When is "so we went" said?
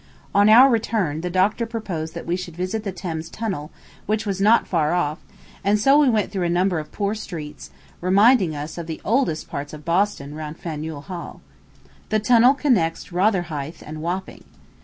5.77-6.31